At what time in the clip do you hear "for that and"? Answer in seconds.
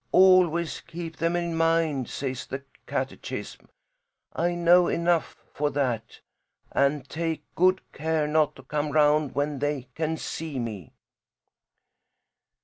5.53-7.07